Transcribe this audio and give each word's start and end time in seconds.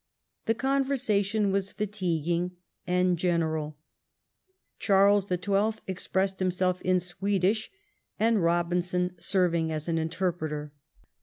The 0.47 0.55
conversation 0.55 1.51
was 1.51 1.73
fatiguing 1.73 2.57
and 2.87 3.19
general, 3.19 3.77
Charles 4.79 5.27
the 5.27 5.37
Twelfth 5.37 5.81
expressing 5.85 6.39
himself 6.39 6.81
in 6.81 6.99
Swedish 6.99 7.69
and 8.19 8.37
Eobinson 8.37 9.11
serving 9.21 9.71
as 9.71 9.87
interpreter. 9.87 10.73